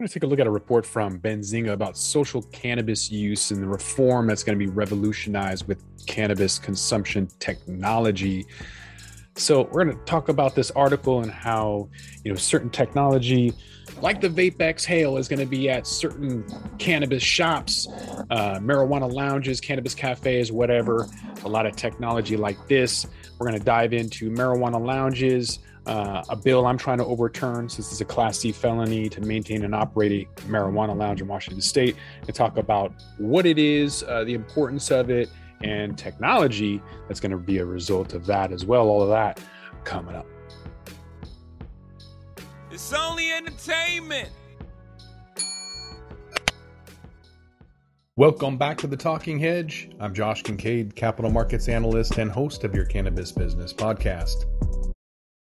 I'm 0.00 0.04
going 0.04 0.10
to 0.10 0.14
take 0.14 0.22
a 0.22 0.26
look 0.28 0.38
at 0.38 0.46
a 0.46 0.50
report 0.52 0.86
from 0.86 1.18
Benzinga 1.18 1.72
about 1.72 1.96
social 1.96 2.42
cannabis 2.52 3.10
use 3.10 3.50
and 3.50 3.60
the 3.60 3.66
reform 3.66 4.28
that's 4.28 4.44
going 4.44 4.56
to 4.56 4.64
be 4.64 4.70
revolutionized 4.70 5.66
with 5.66 5.82
cannabis 6.06 6.56
consumption 6.56 7.26
technology. 7.40 8.46
So 9.34 9.62
we're 9.72 9.86
going 9.86 9.98
to 9.98 10.04
talk 10.04 10.28
about 10.28 10.54
this 10.54 10.70
article 10.70 11.22
and 11.22 11.32
how 11.32 11.88
you 12.22 12.30
know 12.30 12.36
certain 12.36 12.70
technology, 12.70 13.52
like 14.00 14.20
the 14.20 14.28
VapeXhale, 14.28 15.18
is 15.18 15.26
going 15.26 15.40
to 15.40 15.46
be 15.46 15.68
at 15.68 15.84
certain 15.84 16.44
cannabis 16.78 17.24
shops, 17.24 17.88
uh, 18.30 18.60
marijuana 18.60 19.12
lounges, 19.12 19.60
cannabis 19.60 19.96
cafes, 19.96 20.52
whatever. 20.52 21.08
A 21.42 21.48
lot 21.48 21.66
of 21.66 21.74
technology 21.74 22.36
like 22.36 22.68
this. 22.68 23.04
We're 23.36 23.48
going 23.48 23.58
to 23.58 23.64
dive 23.64 23.92
into 23.92 24.30
marijuana 24.30 24.80
lounges, 24.80 25.58
uh, 25.88 26.22
a 26.28 26.36
bill 26.36 26.66
I'm 26.66 26.76
trying 26.76 26.98
to 26.98 27.04
overturn 27.04 27.68
since 27.68 27.90
it's 27.90 28.00
a 28.00 28.04
Class 28.04 28.38
C 28.38 28.52
felony 28.52 29.08
to 29.08 29.20
maintain 29.22 29.64
and 29.64 29.74
operate 29.74 30.12
a 30.12 30.40
marijuana 30.42 30.94
lounge 30.94 31.20
in 31.22 31.26
Washington 31.26 31.62
State, 31.62 31.96
and 32.26 32.34
talk 32.34 32.58
about 32.58 32.92
what 33.16 33.46
it 33.46 33.58
is, 33.58 34.02
uh, 34.04 34.24
the 34.24 34.34
importance 34.34 34.90
of 34.90 35.10
it, 35.10 35.30
and 35.62 35.96
technology 35.96 36.82
that's 37.08 37.20
going 37.20 37.32
to 37.32 37.38
be 37.38 37.58
a 37.58 37.64
result 37.64 38.12
of 38.12 38.26
that 38.26 38.52
as 38.52 38.64
well. 38.64 38.88
All 38.88 39.02
of 39.02 39.08
that 39.08 39.40
coming 39.84 40.14
up. 40.14 40.26
It's 42.70 42.92
only 42.92 43.32
entertainment. 43.32 44.28
Welcome 48.16 48.58
back 48.58 48.76
to 48.78 48.86
the 48.88 48.96
Talking 48.96 49.38
Hedge. 49.38 49.90
I'm 50.00 50.12
Josh 50.12 50.42
Kincaid, 50.42 50.96
capital 50.96 51.30
markets 51.30 51.68
analyst 51.68 52.18
and 52.18 52.30
host 52.30 52.64
of 52.64 52.74
your 52.74 52.84
cannabis 52.84 53.32
business 53.32 53.72
podcast. 53.72 54.44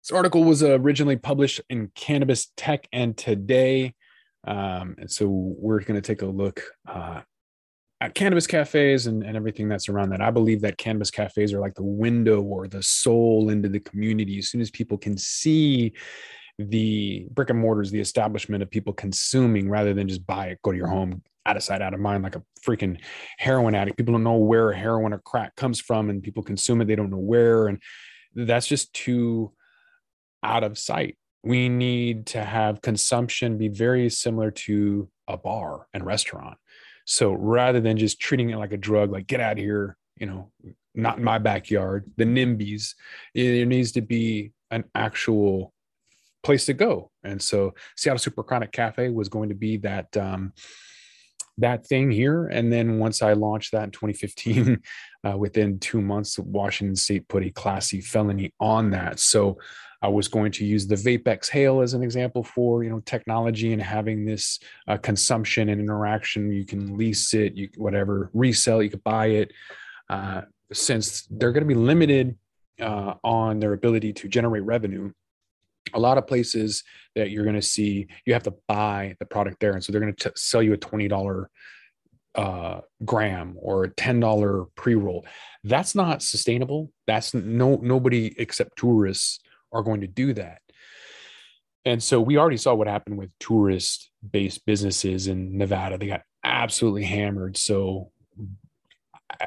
This 0.04 0.12
article 0.12 0.44
was 0.44 0.62
originally 0.62 1.16
published 1.16 1.62
in 1.70 1.90
Cannabis 1.96 2.52
Tech 2.58 2.90
and 2.92 3.16
Today. 3.16 3.94
Um, 4.46 4.96
and 4.98 5.10
so 5.10 5.28
we're 5.30 5.80
going 5.80 5.96
to 5.96 6.06
take 6.06 6.22
a 6.22 6.26
look 6.26 6.62
uh, 6.86 7.22
at 8.02 8.14
cannabis 8.14 8.46
cafes 8.46 9.08
and, 9.08 9.24
and 9.24 9.38
everything 9.38 9.70
that's 9.70 9.88
around 9.88 10.10
that. 10.10 10.20
I 10.20 10.30
believe 10.30 10.60
that 10.64 10.78
cannabis 10.78 11.10
cafes 11.10 11.54
are 11.54 11.62
like 11.62 11.76
the 11.76 11.84
window 11.84 12.42
or 12.42 12.68
the 12.68 12.84
soul 12.84 13.50
into 13.50 13.70
the 13.70 13.80
community. 13.80 14.40
As 14.40 14.50
soon 14.50 14.60
as 14.60 14.70
people 14.70 14.98
can 14.98 15.18
see 15.18 15.94
the 16.60 17.26
brick 17.32 17.50
and 17.50 17.60
mortars, 17.60 17.90
the 17.90 18.02
establishment 18.02 18.62
of 18.62 18.70
people 18.70 18.92
consuming 18.92 19.70
rather 19.70 19.94
than 19.94 20.10
just 20.10 20.28
buy 20.28 20.48
it, 20.48 20.62
go 20.64 20.74
to 20.74 20.78
your 20.78 20.88
home, 20.88 21.22
out 21.46 21.56
of 21.56 21.64
sight, 21.64 21.82
out 21.82 21.94
of 21.94 22.02
mind, 22.02 22.24
like 22.24 22.36
a 22.36 22.44
freaking 22.62 23.00
heroin 23.38 23.74
addict. 23.74 23.96
People 23.96 24.16
don't 24.16 24.24
know 24.24 24.36
where 24.36 24.74
heroin 24.74 25.14
or 25.14 25.20
crack 25.20 25.56
comes 25.56 25.80
from, 25.80 26.10
and 26.10 26.22
people 26.22 26.44
consume 26.44 26.82
it. 26.82 26.90
They 26.90 26.96
don't 26.98 27.10
know 27.10 27.16
where. 27.16 27.68
And 27.68 27.82
that's 28.36 28.68
just 28.68 28.94
too 28.94 29.54
out 30.44 30.64
of 30.64 30.78
sight. 30.78 31.18
We 31.44 31.70
need 31.70 32.28
to 32.28 32.44
have 32.44 32.82
consumption 32.82 33.58
be 33.58 33.68
very 33.68 34.10
similar 34.10 34.52
to 34.52 35.10
a 35.28 35.38
bar 35.38 35.88
and 35.94 36.06
restaurant. 36.06 36.58
So 37.06 37.34
rather 37.34 37.82
than 37.82 37.98
just 37.98 38.20
treating 38.20 38.50
it 38.50 38.58
like 38.58 38.72
a 38.72 38.78
drug, 38.78 39.12
like 39.12 39.28
get 39.28 39.42
out 39.42 39.54
of 39.54 39.58
here, 39.58 39.98
you 40.18 40.26
know, 40.26 40.52
not 40.96 41.18
in 41.18 41.24
my 41.24 41.38
backyard, 41.38 42.10
the 42.18 42.24
NIMBYs, 42.24 42.94
there 43.36 43.66
needs 43.66 43.92
to 43.94 44.02
be 44.02 44.52
an 44.72 44.86
actual 44.96 45.74
place 46.44 46.66
to 46.66 46.74
go. 46.74 47.10
And 47.24 47.42
so 47.42 47.74
Seattle 47.98 48.20
Superchronic 48.20 48.72
Cafe 48.72 49.10
was 49.10 49.30
going 49.30 49.50
to 49.50 49.56
be 49.56 49.78
that 49.78 50.16
um, 50.16 50.54
that 51.58 51.86
thing 51.86 52.10
here. 52.10 52.48
And 52.48 52.72
then 52.74 53.00
once 53.00 53.22
I 53.22 53.34
launched 53.34 53.74
that 53.74 53.84
in 53.84 53.92
2015, 53.92 54.82
uh, 55.28 55.38
within 55.38 55.80
two 55.80 56.02
months, 56.02 56.38
Washington 56.40 56.96
State 56.96 57.28
put 57.28 57.46
a 57.46 57.50
Class 57.50 57.88
C 57.88 58.02
felony 58.02 58.54
on 58.60 58.92
that. 58.92 59.20
So 59.20 59.58
I 60.04 60.10
was 60.10 60.28
going 60.28 60.52
to 60.52 60.66
use 60.66 60.86
the 60.86 60.96
VapeXhale 60.96 61.82
as 61.82 61.94
an 61.94 62.04
example 62.04 62.44
for 62.44 62.84
you 62.84 62.90
know 62.90 63.00
technology 63.00 63.72
and 63.72 63.82
having 63.82 64.26
this 64.26 64.60
uh, 64.90 64.98
consumption 64.98 65.70
and 65.70 65.80
interaction. 65.80 66.52
You 66.52 66.66
can 66.66 66.98
lease 66.98 67.34
it, 67.34 67.56
you 67.56 67.70
whatever 67.78 68.30
resell, 68.34 68.84
you 68.84 68.90
could 68.90 69.04
buy 69.04 69.28
it. 69.28 69.54
Uh, 70.10 70.42
since 70.74 71.26
they're 71.32 71.54
going 71.54 71.68
to 71.68 71.74
be 71.74 71.80
limited 71.80 72.36
uh, 72.82 73.14
on 73.24 73.60
their 73.60 73.72
ability 73.72 74.12
to 74.12 74.28
generate 74.28 74.64
revenue, 74.64 75.10
a 75.94 76.00
lot 76.00 76.18
of 76.18 76.28
places 76.28 76.84
that 77.16 77.30
you're 77.30 77.46
going 77.46 77.56
to 77.56 77.62
see 77.62 78.08
you 78.26 78.34
have 78.34 78.44
to 78.44 78.54
buy 78.68 79.16
the 79.20 79.26
product 79.26 79.62
there, 79.62 79.72
and 79.72 79.82
so 79.82 79.94
they're 79.94 80.02
going 80.02 80.14
to 80.14 80.34
sell 80.36 80.62
you 80.62 80.74
a 80.74 80.78
twenty 80.78 81.08
dollar 81.08 81.50
uh, 82.36 82.82
gram 83.06 83.56
or 83.58 83.86
a 83.86 83.90
ten 83.90 84.20
dollar 84.20 84.66
pre 84.76 84.96
roll. 84.96 85.26
That's 85.64 85.96
not 85.96 86.22
sustainable. 86.22 86.92
That's 87.08 87.34
no 87.34 87.80
nobody 87.82 88.36
except 88.38 88.78
tourists 88.78 89.40
are 89.74 89.84
going 89.84 90.02
to 90.02 90.08
do 90.08 90.34
that. 90.34 90.60
And 91.86 92.02
so 92.02 92.22
we 92.22 92.38
already 92.38 92.58
saw 92.58 92.74
what 92.74 92.88
happened 92.88 93.18
with 93.18 93.32
tourist 93.40 94.10
based 94.30 94.66
businesses 94.66 95.28
in 95.28 95.58
Nevada. 95.58 95.98
They 95.98 96.08
got 96.08 96.22
absolutely 96.44 97.04
hammered. 97.04 97.58
So 97.58 98.12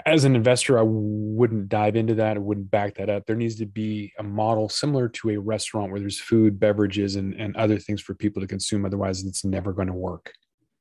as 0.05 0.25
an 0.25 0.37
investor, 0.37 0.79
I 0.79 0.83
wouldn't 0.85 1.69
dive 1.69 1.97
into 1.97 2.15
that. 2.15 2.37
I 2.37 2.41
wouldn't 2.41 2.71
back 2.71 2.97
that 2.97 3.09
up. 3.09 3.25
There 3.27 3.37
needs 3.37 3.57
to 3.57 3.67
be 3.67 4.13
a 4.19 4.23
model 4.23 4.69
similar 4.69 5.09
to 5.09 5.31
a 5.31 5.37
restaurant 5.39 5.91
where 5.91 6.01
there's 6.01 6.21
food, 6.21 6.59
beverages, 6.59 7.17
and, 7.17 7.35
and 7.35 7.57
other 7.57 7.79
things 7.79 8.01
for 8.01 8.15
people 8.15 8.43
to 8.43 8.49
consume. 8.49 8.85
Otherwise, 8.85 9.25
it's 9.25 9.45
never 9.45 9.73
going 9.73 9.89
to 9.89 9.95
work. 9.95 10.33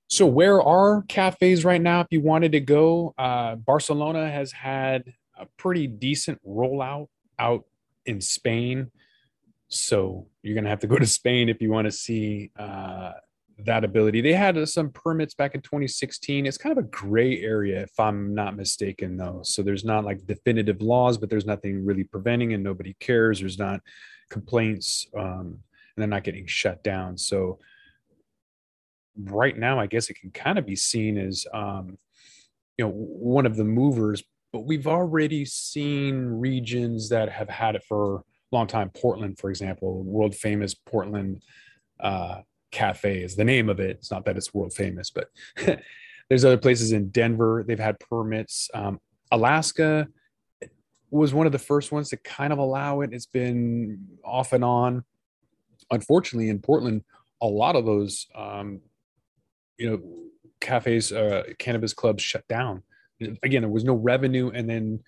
So, 0.07 0.25
where 0.25 0.61
are 0.61 1.03
cafes 1.07 1.65
right 1.65 1.81
now? 1.81 2.01
If 2.01 2.07
you 2.11 2.21
wanted 2.21 2.51
to 2.53 2.59
go, 2.59 3.13
uh, 3.17 3.55
Barcelona 3.55 4.29
has 4.29 4.51
had 4.51 5.13
a 5.37 5.47
pretty 5.57 5.87
decent 5.87 6.39
rollout 6.47 7.07
out 7.39 7.65
in 8.05 8.21
Spain. 8.21 8.91
So 9.75 10.27
you're 10.41 10.53
going 10.53 10.63
to 10.63 10.69
have 10.69 10.79
to 10.79 10.87
go 10.87 10.97
to 10.97 11.05
Spain 11.05 11.49
if 11.49 11.61
you 11.61 11.69
want 11.69 11.85
to 11.85 11.91
see 11.91 12.51
uh, 12.57 13.13
that 13.59 13.83
ability. 13.83 14.21
They 14.21 14.33
had 14.33 14.57
uh, 14.57 14.65
some 14.65 14.89
permits 14.89 15.33
back 15.33 15.55
in 15.55 15.61
2016. 15.61 16.45
It's 16.45 16.57
kind 16.57 16.77
of 16.77 16.83
a 16.83 16.87
gray 16.87 17.41
area, 17.41 17.81
if 17.81 17.99
I'm 17.99 18.33
not 18.33 18.55
mistaken, 18.55 19.17
though. 19.17 19.41
So 19.43 19.61
there's 19.61 19.85
not 19.85 20.05
like 20.05 20.25
definitive 20.25 20.81
laws, 20.81 21.17
but 21.17 21.29
there's 21.29 21.45
nothing 21.45 21.85
really 21.85 22.03
preventing, 22.03 22.53
and 22.53 22.63
nobody 22.63 22.95
cares. 22.99 23.39
There's 23.39 23.59
not 23.59 23.81
complaints, 24.29 25.07
um, 25.17 25.59
and 25.95 25.97
they're 25.97 26.07
not 26.07 26.23
getting 26.23 26.47
shut 26.47 26.83
down. 26.83 27.17
So 27.17 27.59
right 29.17 29.57
now, 29.57 29.79
I 29.79 29.87
guess 29.87 30.09
it 30.09 30.15
can 30.15 30.31
kind 30.31 30.59
of 30.59 30.65
be 30.65 30.75
seen 30.75 31.17
as, 31.17 31.45
um, 31.53 31.97
you 32.77 32.85
know, 32.85 32.91
one 32.91 33.45
of 33.45 33.55
the 33.55 33.63
movers. 33.63 34.23
But 34.51 34.65
we've 34.65 34.87
already 34.87 35.43
seen 35.45 36.25
regions 36.25 37.09
that 37.09 37.29
have 37.29 37.49
had 37.49 37.75
it 37.75 37.83
for 37.83 38.23
long 38.55 38.67
time. 38.67 38.89
Portland, 38.89 39.37
for 39.37 39.49
example, 39.49 40.03
world 40.03 40.35
famous 40.35 40.73
Portland 40.73 41.41
uh, 41.99 42.41
Cafe 42.71 43.21
is 43.23 43.35
the 43.35 43.43
name 43.43 43.69
of 43.69 43.79
it. 43.79 43.91
It's 43.91 44.11
not 44.11 44.25
that 44.25 44.37
it's 44.37 44.53
world 44.53 44.73
famous, 44.73 45.09
but 45.09 45.29
there's 46.29 46.45
other 46.45 46.57
places 46.57 46.91
in 46.91 47.09
Denver. 47.09 47.63
They've 47.65 47.79
had 47.79 47.99
permits. 47.99 48.69
Um, 48.73 48.99
Alaska 49.31 50.07
was 51.09 51.33
one 51.33 51.45
of 51.45 51.51
the 51.51 51.59
first 51.59 51.91
ones 51.91 52.09
to 52.09 52.17
kind 52.17 52.51
of 52.51 52.59
allow 52.59 53.01
it. 53.01 53.13
It's 53.13 53.25
been 53.25 54.05
off 54.23 54.53
and 54.53 54.63
on. 54.63 55.03
Unfortunately, 55.91 56.49
in 56.49 56.59
Portland, 56.59 57.03
a 57.41 57.47
lot 57.47 57.75
of 57.75 57.85
those, 57.85 58.27
um, 58.35 58.81
you 59.77 59.89
know, 59.89 60.01
cafes, 60.59 61.11
uh, 61.11 61.43
cannabis 61.59 61.93
clubs 61.93 62.23
shut 62.23 62.47
down. 62.47 62.83
Again, 63.43 63.61
there 63.61 63.69
was 63.69 63.83
no 63.83 63.93
revenue, 63.93 64.51
and 64.53 64.69
then 64.69 65.01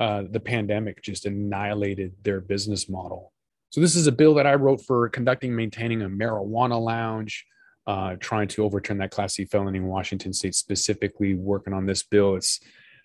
uh, 0.00 0.24
the 0.30 0.40
pandemic 0.40 1.02
just 1.02 1.26
annihilated 1.26 2.14
their 2.22 2.40
business 2.40 2.88
model. 2.88 3.34
So 3.68 3.82
this 3.82 3.94
is 3.94 4.06
a 4.06 4.12
bill 4.12 4.34
that 4.34 4.46
I 4.46 4.54
wrote 4.54 4.80
for 4.80 5.08
conducting, 5.10 5.54
maintaining 5.54 6.00
a 6.00 6.08
marijuana 6.08 6.80
lounge, 6.82 7.44
uh, 7.86 8.16
trying 8.18 8.48
to 8.48 8.64
overturn 8.64 8.96
that 8.98 9.10
Class 9.10 9.34
C 9.34 9.44
felony 9.44 9.78
in 9.78 9.86
Washington 9.86 10.32
State. 10.32 10.54
Specifically, 10.54 11.34
working 11.34 11.74
on 11.74 11.84
this 11.84 12.02
bill. 12.02 12.36
It's 12.36 12.60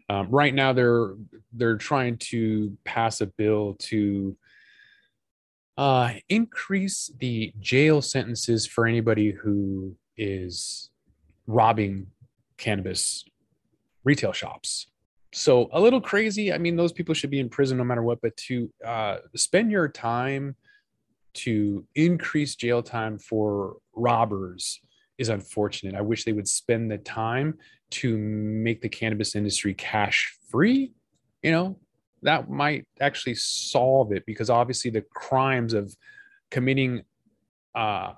um, 0.09 0.29
right 0.29 0.53
now 0.53 0.71
they're 0.71 1.15
they're 1.51 1.77
trying 1.77 2.17
to 2.17 2.77
pass 2.85 3.19
a 3.19 3.25
bill 3.25 3.75
to 3.79 4.37
uh, 5.77 6.13
increase 6.29 7.11
the 7.19 7.53
jail 7.59 8.01
sentences 8.01 8.65
for 8.65 8.87
anybody 8.87 9.31
who 9.31 9.95
is 10.15 10.89
robbing 11.45 12.07
cannabis 12.57 13.25
retail 14.05 14.31
shops 14.31 14.87
so 15.35 15.67
a 15.73 15.81
little 15.81 15.99
crazy. 15.99 16.53
I 16.53 16.57
mean, 16.57 16.77
those 16.77 16.93
people 16.93 17.13
should 17.13 17.29
be 17.29 17.41
in 17.41 17.49
prison 17.49 17.77
no 17.77 17.83
matter 17.83 18.01
what, 18.01 18.21
but 18.21 18.37
to 18.47 18.71
uh, 18.85 19.17
spend 19.35 19.69
your 19.69 19.89
time 19.89 20.55
to 21.33 21.85
increase 21.93 22.55
jail 22.55 22.81
time 22.81 23.19
for 23.19 23.75
robbers 23.93 24.79
is 25.17 25.27
unfortunate. 25.27 25.93
I 25.93 25.99
wish 26.01 26.23
they 26.23 26.31
would 26.31 26.47
spend 26.47 26.89
the 26.89 26.99
time 26.99 27.57
to 27.91 28.17
make 28.17 28.81
the 28.81 28.87
cannabis 28.87 29.35
industry 29.35 29.73
cash 29.73 30.37
free. 30.49 30.93
You 31.43 31.51
know, 31.51 31.79
that 32.21 32.49
might 32.49 32.85
actually 33.01 33.35
solve 33.35 34.13
it 34.13 34.25
because 34.25 34.49
obviously 34.49 34.89
the 34.89 35.03
crimes 35.13 35.73
of 35.73 35.93
committing 36.49 37.03
uh, 37.75 38.13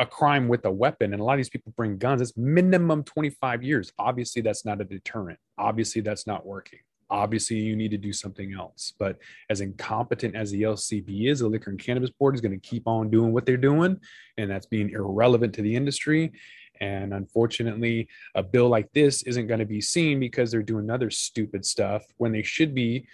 a 0.00 0.06
crime 0.06 0.48
with 0.48 0.64
a 0.64 0.70
weapon 0.70 1.12
and 1.12 1.20
a 1.20 1.24
lot 1.24 1.34
of 1.34 1.38
these 1.38 1.50
people 1.50 1.74
bring 1.76 1.98
guns 1.98 2.22
it's 2.22 2.36
minimum 2.36 3.04
25 3.04 3.62
years. 3.62 3.92
Obviously 3.98 4.40
that's 4.40 4.64
not 4.64 4.80
a 4.80 4.84
deterrent. 4.84 5.38
Obviously 5.58 6.00
that's 6.00 6.26
not 6.26 6.46
working. 6.46 6.78
Obviously 7.10 7.58
you 7.58 7.76
need 7.76 7.90
to 7.90 7.98
do 7.98 8.10
something 8.10 8.54
else. 8.54 8.94
But 8.98 9.18
as 9.50 9.60
incompetent 9.60 10.34
as 10.34 10.50
the 10.50 10.62
lcb 10.62 11.30
is 11.30 11.40
the 11.40 11.48
liquor 11.48 11.70
and 11.70 11.78
cannabis 11.78 12.08
board 12.10 12.34
is 12.34 12.40
going 12.40 12.58
to 12.58 12.68
keep 12.68 12.88
on 12.88 13.10
doing 13.10 13.34
what 13.34 13.44
they're 13.44 13.58
doing 13.58 14.00
and 14.38 14.50
that's 14.50 14.66
being 14.66 14.88
irrelevant 14.90 15.54
to 15.56 15.62
the 15.62 15.76
industry. 15.76 16.32
And 16.80 17.12
unfortunately, 17.12 18.08
a 18.34 18.42
bill 18.42 18.70
like 18.70 18.90
this 18.94 19.22
isn't 19.24 19.48
going 19.48 19.60
to 19.60 19.66
be 19.66 19.82
seen 19.82 20.18
because 20.18 20.50
they're 20.50 20.62
doing 20.62 20.88
other 20.88 21.10
stupid 21.10 21.66
stuff 21.66 22.06
when 22.16 22.32
they 22.32 22.42
should 22.42 22.74
be 22.74 23.06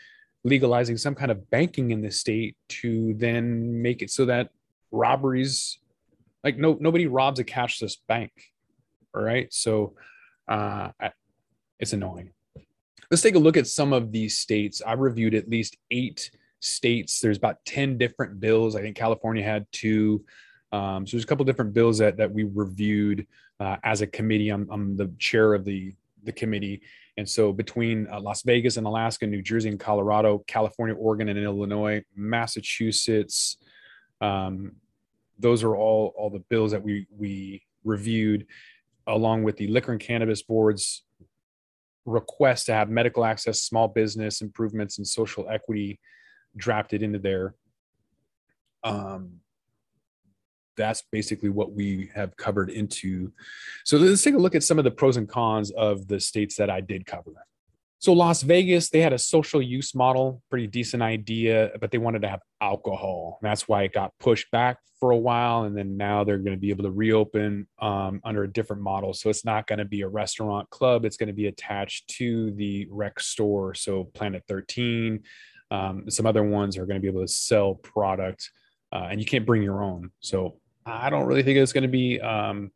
legalizing 0.45 0.97
some 0.97 1.17
kind 1.17 1.33
of 1.33 1.51
banking 1.51 1.91
in 1.91 2.01
the 2.01 2.13
state 2.13 2.57
to 2.69 3.13
then 3.15 3.83
make 3.83 4.03
it 4.03 4.11
so 4.13 4.25
that 4.27 4.51
robberies 4.93 5.79
like 6.47 6.57
no 6.57 6.77
nobody 6.81 7.09
robs 7.09 7.41
a 7.41 7.45
cashless 7.45 7.97
bank 8.07 8.31
all 9.13 9.23
right? 9.23 9.53
So 9.53 9.95
uh 10.47 10.91
it's 11.81 11.93
annoying. 11.93 12.31
Let's 13.11 13.23
take 13.23 13.35
a 13.35 13.41
look 13.47 13.57
at 13.57 13.67
some 13.67 13.93
of 13.93 14.13
these 14.13 14.39
states. 14.39 14.81
I 14.87 14.93
reviewed 14.93 15.35
at 15.35 15.49
least 15.49 15.77
eight 15.91 16.31
states. 16.61 17.21
There's 17.21 17.37
about 17.37 17.65
10 17.67 17.99
different 17.99 18.41
bills. 18.41 18.77
I 18.77 18.81
think 18.81 18.97
california 18.97 19.43
had 19.43 19.67
two. 19.73 20.25
Um, 20.73 21.07
so 21.07 21.17
there's 21.17 21.25
a 21.25 21.27
couple 21.27 21.45
different 21.45 21.75
bills 21.75 21.99
that 21.99 22.17
that 22.19 22.33
we 22.33 22.45
reviewed 22.45 23.27
uh, 23.59 23.77
as 23.83 24.01
a 24.03 24.07
committee. 24.07 24.51
I'm, 24.51 24.69
I'm 24.71 24.97
the 24.97 25.11
chair 25.19 25.53
of 25.53 25.65
the 25.65 25.95
the 26.23 26.33
committee. 26.33 26.83
And 27.17 27.29
so 27.29 27.53
between 27.53 28.07
uh, 28.09 28.21
Las 28.21 28.43
Vegas 28.43 28.77
and 28.77 28.87
Alaska, 28.87 29.27
New 29.27 29.43
Jersey 29.43 29.71
and 29.71 29.81
Colorado, 29.81 30.45
California, 30.47 30.95
Oregon 30.95 31.29
and 31.29 31.39
Illinois, 31.39 32.05
Massachusetts, 32.15 33.57
um, 34.21 34.73
those 35.39 35.63
are 35.63 35.77
all 35.77 36.15
all 36.17 36.31
the 36.31 36.45
bills 36.51 36.73
that 36.73 36.83
we 36.83 37.07
we 37.11 37.63
reviewed, 37.85 38.47
along 39.07 39.43
with 39.43 39.57
the 39.57 39.69
Liquor 39.69 39.93
and 39.93 40.01
Cannabis 40.01 40.43
Board's 40.43 41.05
request 42.05 42.67
to 42.67 42.73
have 42.73 42.89
medical 42.89 43.25
access, 43.25 43.63
small 43.63 43.89
business 43.89 44.41
improvements, 44.41 44.99
and 44.99 45.07
social 45.07 45.49
equity 45.49 46.01
drafted 46.57 47.03
into 47.03 47.19
there. 47.19 47.55
Um, 48.85 49.41
that's 50.77 51.03
basically 51.11 51.49
what 51.49 51.73
we 51.73 52.11
have 52.15 52.37
covered 52.37 52.71
into. 52.71 53.33
So 53.85 53.97
let's 53.97 54.23
take 54.23 54.35
a 54.35 54.39
look 54.39 54.55
at 54.55 54.63
some 54.63 54.79
of 54.79 54.85
the 54.85 54.91
pros 54.91 55.17
and 55.17 55.29
cons 55.29 55.71
of 55.73 56.07
the 56.07 56.21
states 56.21 56.57
that 56.57 56.71
I 56.71 56.81
did 56.81 57.07
cover. 57.07 57.33
So 57.99 58.13
Las 58.13 58.43
Vegas, 58.43 58.91
they 58.91 59.01
had 59.01 59.13
a 59.13 59.19
social 59.19 59.63
use 59.63 59.95
model, 59.95 60.43
pretty 60.51 60.67
decent 60.67 61.03
idea, 61.03 61.71
but 61.81 61.91
they 61.91 61.99
wanted 61.99 62.23
to 62.23 62.29
have 62.29 62.41
alcohol. 62.61 63.39
That's 63.43 63.67
why 63.67 63.85
it 63.85 63.93
got 63.93 64.13
pushed 64.21 64.51
back 64.51 64.79
for 65.01 65.11
a 65.11 65.17
while, 65.17 65.65
and 65.65 65.77
then 65.77 65.97
now 65.97 66.25
they're 66.25 66.39
going 66.39 66.57
to 66.57 66.61
be 66.61 66.71
able 66.71 66.85
to 66.85 66.91
reopen 66.91 67.67
um, 67.81 68.21
under 68.25 68.45
a 68.45 68.53
different 68.53 68.83
model. 68.83 69.13
So 69.13 69.29
it's 69.31 69.45
not 69.45 69.67
going 69.67 69.79
to 69.79 69.85
be 69.85 70.03
a 70.03 70.09
restaurant 70.09 70.69
club; 70.71 71.05
it's 71.05 71.17
going 71.17 71.29
to 71.29 71.33
be 71.33 71.47
attached 71.47 72.09
to 72.17 72.53
the 72.53 72.87
rec 72.91 73.21
store. 73.21 73.75
So 73.75 74.05
Planet 74.05 74.43
13, 74.49 75.23
um, 75.71 76.11
some 76.11 76.27
other 76.27 76.43
ones 76.43 76.79
are 76.79 76.87
going 76.87 76.97
to 76.97 77.03
be 77.03 77.09
able 77.09 77.27
to 77.27 77.33
sell 77.33 77.75
product, 77.75 78.51
uh, 78.93 79.09
and 79.11 79.21
you 79.21 79.27
can't 79.27 79.47
bring 79.47 79.63
your 79.63 79.83
own. 79.83 80.11
So 80.21 80.59
I 80.85 81.11
don't 81.11 81.27
really 81.27 81.43
think 81.43 81.59
it's 81.59 81.73
going 81.73 81.83
to 81.83 81.89
be 81.89 82.21
um, 82.21 82.71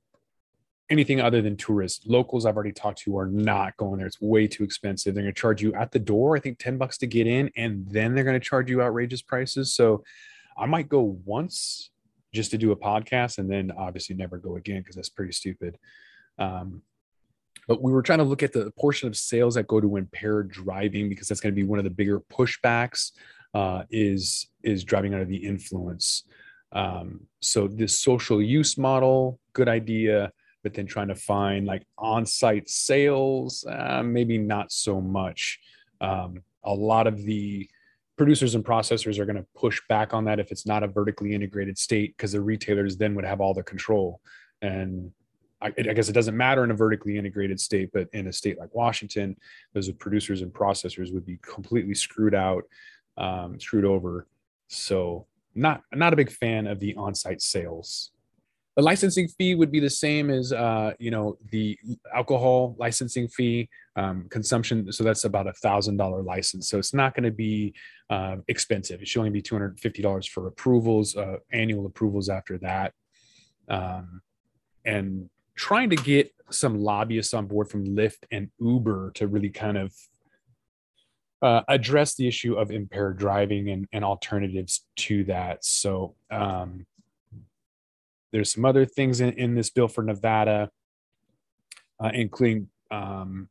anything 0.91 1.21
other 1.21 1.41
than 1.41 1.57
tourists. 1.57 2.05
Locals 2.07 2.45
I've 2.45 2.57
already 2.57 2.73
talked 2.73 2.99
to 3.01 3.17
are 3.17 3.27
not 3.27 3.77
going 3.77 3.99
there. 3.99 4.07
It's 4.07 4.21
way 4.21 4.47
too 4.47 4.65
expensive. 4.65 5.15
They're 5.15 5.23
going 5.23 5.35
to 5.35 5.41
charge 5.41 5.63
you 5.63 5.73
at 5.75 5.93
the 5.93 5.99
door, 5.99 6.37
I 6.37 6.41
think 6.41 6.59
10 6.59 6.79
bucks 6.79 6.99
to 6.99 7.07
get 7.07 7.27
in, 7.27 7.51
and 7.57 7.87
then 7.89 8.15
they're 8.15 8.25
going 8.25 8.39
to 8.39 8.45
charge 8.45 8.69
you 8.69 8.83
outrageous 8.83 9.23
prices. 9.23 9.73
So 9.75 10.03
I 10.59 10.67
might 10.67 10.89
go 10.89 11.19
once 11.25 11.91
just 12.35 12.51
to 12.51 12.59
do 12.59 12.73
a 12.73 12.77
podcast 12.77 13.39
and 13.39 13.51
then 13.51 13.73
obviously 13.77 14.15
never 14.17 14.39
go 14.39 14.57
again 14.57 14.81
because 14.81 14.97
that's 14.97 15.09
pretty 15.09 15.33
stupid. 15.33 15.79
Um, 16.39 16.83
but 17.69 17.83
we 17.83 17.93
were 17.93 18.03
trying 18.03 18.19
to 18.19 18.25
look 18.25 18.43
at 18.43 18.53
the 18.53 18.73
portion 18.79 19.07
of 19.09 19.17
sales 19.17 19.55
that 19.55 19.69
go 19.69 19.81
to 19.81 19.97
impaired 19.97 20.51
driving 20.51 21.09
because 21.09 21.29
that's 21.29 21.41
going 21.41 21.55
to 21.55 21.61
be 21.61 21.67
one 21.67 21.79
of 21.79 21.85
the 21.85 21.91
bigger 21.91 22.21
pushbacks 22.21 23.13
uh, 23.55 23.83
is 23.91 24.49
is 24.63 24.85
driving 24.85 25.13
under 25.13 25.25
the 25.25 25.37
influence. 25.37 26.25
Um, 26.73 27.27
so 27.41 27.67
this 27.67 27.99
social 27.99 28.41
use 28.41 28.79
model, 28.79 29.41
good 29.53 29.69
idea, 29.69 30.33
but 30.63 30.75
then 30.75 30.87
trying 30.87 31.09
to 31.09 31.15
find 31.15 31.67
like 31.67 31.85
on-site 31.99 32.69
sales, 32.69 33.65
uh, 33.69 34.03
maybe 34.03 34.39
not 34.39 34.73
so 34.73 35.01
much. 35.01 35.59
Um, 36.01 36.43
a 36.65 36.75
lot 36.75 37.07
of 37.07 37.23
the 37.23 37.69
producers 38.17 38.55
and 38.55 38.65
processors 38.65 39.19
are 39.19 39.25
going 39.25 39.37
to 39.37 39.47
push 39.57 39.81
back 39.89 40.13
on 40.13 40.25
that 40.25 40.39
if 40.39 40.51
it's 40.51 40.67
not 40.67 40.83
a 40.83 40.89
vertically 40.89 41.35
integrated 41.35 41.79
state 41.79 42.15
because 42.17 42.33
the 42.33 42.41
retailers 42.41 42.97
then 42.97 43.15
would 43.15 43.25
have 43.25 43.41
all 43.41 43.55
the 43.55 43.63
control 43.63 44.21
and 44.63 45.11
I, 45.63 45.69
I, 45.69 45.93
guess 45.93 46.09
it 46.09 46.13
doesn't 46.13 46.37
matter 46.37 46.65
in 46.65 46.71
a 46.71 46.75
vertically 46.75 47.19
integrated 47.19 47.61
state, 47.61 47.91
but 47.93 48.09
in 48.13 48.27
a 48.27 48.33
state 48.33 48.59
like 48.59 48.75
Washington, 48.75 49.37
those 49.75 49.91
producers 49.93 50.43
and 50.43 50.53
processors 50.53 51.13
would 51.13 51.27
be 51.27 51.39
completely 51.43 51.95
screwed 51.95 52.35
out, 52.35 52.65
um, 53.19 53.61
screwed 53.61 53.85
over. 53.85 54.27
So 54.69 55.27
not 55.55 55.83
not 55.93 56.13
a 56.13 56.17
big 56.17 56.31
fan 56.31 56.67
of 56.67 56.81
the 56.81 56.95
on-site 56.95 57.43
sales. 57.43 58.13
The 58.77 58.83
licensing 58.83 59.29
fee 59.29 59.55
would 59.55 59.73
be 59.73 59.81
the 59.81 59.91
same 59.91 60.31
as 60.31 60.53
uh, 60.53 60.93
you 60.99 61.11
know 61.11 61.37
the 61.51 61.77
alcohol 62.15 62.77
licensing 62.79 63.29
fee 63.29 63.69
um, 63.97 64.27
consumption. 64.31 64.93
So 64.93 65.05
that's 65.05 65.25
about 65.25 65.47
a 65.47 65.53
thousand 65.55 65.97
dollar 65.97 66.23
license. 66.23 66.69
So 66.69 66.79
it's 66.79 66.95
not 66.95 67.15
going 67.15 67.25
to 67.25 67.33
be 67.33 67.75
uh, 68.09 68.37
expensive. 68.49 69.03
It 69.03 69.09
should 69.09 69.21
only 69.21 69.31
be 69.31 69.43
two 69.43 69.55
hundred 69.55 69.79
fifty 69.81 70.03
dollars 70.03 70.27
for 70.27 70.47
approvals, 70.47 71.17
uh, 71.17 71.39
annual 71.53 71.87
approvals 71.87 72.29
after 72.29 72.59
that, 72.59 72.93
um, 73.69 74.23
and 74.85 75.29
trying 75.57 75.91
to 75.91 75.97
get 75.97 76.33
some 76.51 76.79
lobbyists 76.79 77.35
on 77.35 77.47
board 77.47 77.69
from 77.69 77.85
Lyft 77.85 78.25
and 78.31 78.51
Uber 78.61 79.13
to 79.17 79.27
really 79.27 79.51
kind 79.51 79.79
of 79.79 79.93
uh, 81.43 81.63
address 81.69 82.15
the 82.15 82.27
issue 82.27 82.55
of 82.55 82.71
impaired 82.71 83.19
driving 83.19 83.69
and, 83.71 83.87
and 83.93 84.05
alternatives 84.05 84.87
to 84.97 85.25
that. 85.25 85.65
So 85.65 86.15
um, 86.31 86.87
there's 88.33 88.53
some 88.53 88.65
other 88.65 88.85
things 88.85 89.21
in, 89.21 89.33
in 89.35 89.55
this 89.55 89.71
bill 89.71 89.89
for 89.89 90.03
Nevada, 90.03 90.71
uh, 92.03 92.11
including 92.15 92.69
um, 92.91 93.49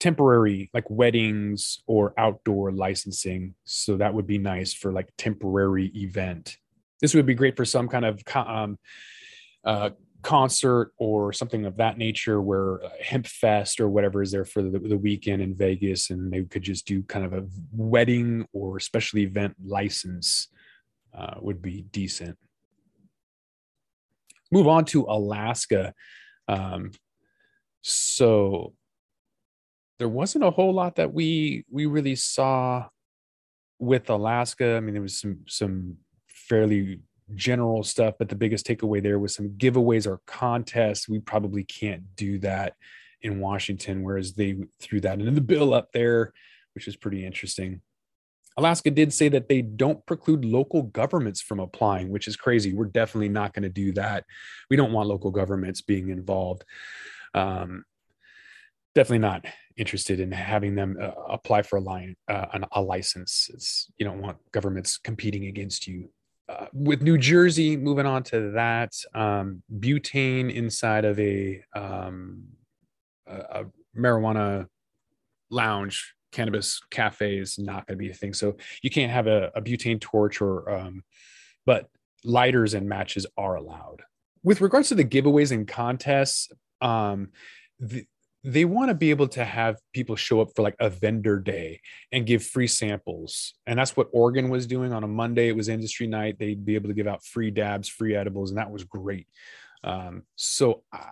temporary 0.00 0.70
like 0.74 0.88
weddings 0.90 1.82
or 1.86 2.12
outdoor 2.18 2.72
licensing. 2.72 3.54
So 3.64 3.96
that 3.96 4.12
would 4.12 4.26
be 4.26 4.38
nice 4.38 4.72
for 4.74 4.92
like 4.92 5.08
temporary 5.16 5.90
event. 5.94 6.58
This 7.00 7.14
would 7.14 7.26
be 7.26 7.34
great 7.34 7.56
for 7.56 7.64
some 7.64 7.88
kind 7.88 8.04
of 8.04 8.22
um, 8.34 8.78
uh, 9.64 9.90
concert 10.22 10.92
or 10.96 11.32
something 11.32 11.66
of 11.66 11.76
that 11.76 11.98
nature 11.98 12.40
where 12.40 12.82
uh, 12.84 12.88
hemp 13.02 13.26
fest 13.26 13.78
or 13.78 13.88
whatever 13.88 14.22
is 14.22 14.32
there 14.32 14.44
for 14.44 14.62
the, 14.62 14.78
the, 14.78 14.96
weekend 14.96 15.42
in 15.42 15.54
vegas 15.54 16.08
and 16.08 16.32
they 16.32 16.42
could 16.42 16.62
just 16.62 16.86
do 16.86 17.02
kind 17.02 17.26
of 17.26 17.34
a 17.34 17.44
wedding 17.72 18.46
or 18.54 18.80
special 18.80 19.18
event 19.18 19.54
license 19.62 20.48
uh, 21.16 21.34
would 21.40 21.60
be 21.60 21.82
decent 21.92 22.38
move 24.54 24.68
on 24.68 24.84
to 24.84 25.04
alaska 25.08 25.92
um, 26.48 26.90
so 27.82 28.72
there 29.98 30.08
wasn't 30.08 30.44
a 30.44 30.50
whole 30.50 30.72
lot 30.72 30.96
that 30.96 31.12
we 31.12 31.64
we 31.70 31.86
really 31.86 32.16
saw 32.16 32.86
with 33.78 34.08
alaska 34.10 34.76
i 34.76 34.80
mean 34.80 34.94
there 34.94 35.02
was 35.02 35.18
some 35.20 35.38
some 35.46 35.96
fairly 36.48 37.00
general 37.34 37.82
stuff, 37.82 38.14
but 38.18 38.28
the 38.28 38.36
biggest 38.36 38.66
takeaway 38.66 39.02
there 39.02 39.18
was 39.18 39.34
some 39.34 39.50
giveaways 39.50 40.06
or 40.06 40.20
contests. 40.26 41.08
We 41.08 41.20
probably 41.20 41.64
can't 41.64 42.02
do 42.16 42.38
that 42.40 42.74
in 43.22 43.40
Washington, 43.40 44.02
whereas 44.02 44.34
they 44.34 44.56
threw 44.80 45.00
that 45.00 45.18
into 45.18 45.30
the 45.30 45.40
bill 45.40 45.72
up 45.72 45.92
there, 45.92 46.32
which 46.74 46.86
is 46.86 46.96
pretty 46.96 47.24
interesting. 47.24 47.80
Alaska 48.56 48.90
did 48.90 49.12
say 49.12 49.28
that 49.30 49.48
they 49.48 49.62
don't 49.62 50.04
preclude 50.06 50.44
local 50.44 50.82
governments 50.82 51.40
from 51.40 51.60
applying, 51.60 52.10
which 52.10 52.28
is 52.28 52.36
crazy. 52.36 52.72
We're 52.72 52.84
definitely 52.86 53.28
not 53.28 53.52
going 53.52 53.64
to 53.64 53.68
do 53.68 53.92
that. 53.92 54.24
We 54.70 54.76
don't 54.76 54.92
want 54.92 55.08
local 55.08 55.30
governments 55.30 55.80
being 55.80 56.10
involved. 56.10 56.64
Um, 57.34 57.84
definitely 58.94 59.18
not 59.18 59.44
interested 59.76 60.20
in 60.20 60.30
having 60.30 60.76
them 60.76 60.96
uh, 61.00 61.10
apply 61.28 61.62
for 61.62 61.78
a, 61.78 61.80
li- 61.80 62.16
uh, 62.28 62.58
a 62.72 62.80
license. 62.80 63.50
It's, 63.52 63.90
you 63.98 64.06
don't 64.06 64.20
want 64.20 64.38
governments 64.52 64.98
competing 64.98 65.46
against 65.46 65.88
you 65.88 66.10
uh, 66.48 66.66
with 66.72 67.02
New 67.02 67.18
Jersey, 67.18 67.76
moving 67.76 68.06
on 68.06 68.22
to 68.24 68.52
that, 68.52 68.92
um, 69.14 69.62
butane 69.78 70.52
inside 70.52 71.04
of 71.04 71.18
a, 71.18 71.62
um, 71.74 72.44
a, 73.26 73.34
a 73.34 73.64
marijuana 73.96 74.66
lounge, 75.50 76.13
cannabis 76.34 76.80
cafe 76.90 77.38
is 77.38 77.58
not 77.58 77.86
going 77.86 77.96
to 77.98 78.02
be 78.02 78.10
a 78.10 78.14
thing. 78.14 78.34
So 78.34 78.56
you 78.82 78.90
can't 78.90 79.12
have 79.12 79.26
a, 79.26 79.50
a 79.54 79.62
butane 79.62 80.00
torch 80.00 80.40
or, 80.40 80.68
um, 80.70 81.04
but 81.64 81.88
lighters 82.24 82.74
and 82.74 82.88
matches 82.88 83.26
are 83.36 83.54
allowed. 83.54 84.02
With 84.42 84.60
regards 84.60 84.88
to 84.88 84.94
the 84.94 85.04
giveaways 85.04 85.52
and 85.52 85.66
contests, 85.66 86.50
um, 86.80 87.30
the, 87.78 88.04
they 88.42 88.66
want 88.66 88.90
to 88.90 88.94
be 88.94 89.08
able 89.08 89.28
to 89.28 89.44
have 89.44 89.78
people 89.94 90.16
show 90.16 90.42
up 90.42 90.50
for 90.54 90.62
like 90.62 90.76
a 90.78 90.90
vendor 90.90 91.38
day 91.38 91.80
and 92.12 92.26
give 92.26 92.44
free 92.44 92.66
samples. 92.66 93.54
And 93.66 93.78
that's 93.78 93.96
what 93.96 94.08
Oregon 94.12 94.50
was 94.50 94.66
doing 94.66 94.92
on 94.92 95.02
a 95.02 95.08
Monday. 95.08 95.48
It 95.48 95.56
was 95.56 95.70
industry 95.70 96.06
night. 96.06 96.38
They'd 96.38 96.64
be 96.64 96.74
able 96.74 96.88
to 96.88 96.94
give 96.94 97.06
out 97.06 97.24
free 97.24 97.50
dabs, 97.50 97.88
free 97.88 98.14
edibles, 98.14 98.50
and 98.50 98.58
that 98.58 98.70
was 98.70 98.84
great. 98.84 99.26
Um, 99.82 100.24
so 100.36 100.82
I, 100.92 101.08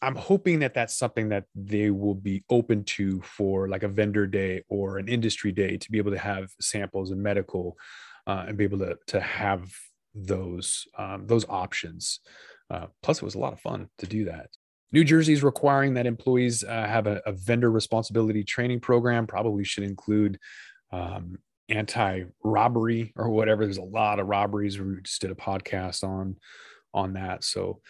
I'm 0.00 0.14
hoping 0.14 0.60
that 0.60 0.74
that's 0.74 0.96
something 0.96 1.30
that 1.30 1.44
they 1.54 1.90
will 1.90 2.14
be 2.14 2.44
open 2.50 2.84
to 2.84 3.20
for 3.22 3.68
like 3.68 3.82
a 3.82 3.88
vendor 3.88 4.26
day 4.26 4.62
or 4.68 4.98
an 4.98 5.08
industry 5.08 5.50
day 5.50 5.76
to 5.76 5.90
be 5.90 5.98
able 5.98 6.12
to 6.12 6.18
have 6.18 6.50
samples 6.60 7.10
and 7.10 7.20
medical 7.20 7.76
uh, 8.26 8.44
and 8.46 8.56
be 8.56 8.64
able 8.64 8.78
to, 8.78 8.96
to 9.08 9.20
have 9.20 9.68
those 10.14 10.86
um, 10.96 11.26
those 11.26 11.44
options. 11.48 12.20
Uh, 12.70 12.86
plus, 13.02 13.18
it 13.18 13.24
was 13.24 13.34
a 13.34 13.38
lot 13.38 13.52
of 13.52 13.60
fun 13.60 13.88
to 13.98 14.06
do 14.06 14.26
that. 14.26 14.50
New 14.92 15.04
Jersey 15.04 15.32
is 15.32 15.42
requiring 15.42 15.94
that 15.94 16.06
employees 16.06 16.64
uh, 16.64 16.86
have 16.86 17.06
a, 17.06 17.20
a, 17.26 17.32
vendor 17.32 17.70
responsibility 17.70 18.42
training 18.44 18.80
program. 18.80 19.26
Probably 19.26 19.64
should 19.64 19.84
include 19.84 20.38
um, 20.92 21.38
anti-robbery 21.68 23.12
or 23.16 23.28
whatever. 23.30 23.64
There's 23.64 23.78
a 23.78 23.82
lot 23.82 24.18
of 24.18 24.26
robberies. 24.26 24.78
We 24.78 25.00
just 25.02 25.20
did 25.20 25.30
a 25.30 25.34
podcast 25.34 26.04
on 26.04 26.36
on 26.94 27.14
that. 27.14 27.44
So 27.44 27.80